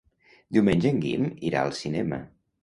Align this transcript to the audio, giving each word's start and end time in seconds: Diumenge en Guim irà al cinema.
Diumenge 0.57 0.91
en 0.93 0.97
Guim 1.03 1.27
irà 1.51 1.63
al 1.67 1.77
cinema. 1.83 2.21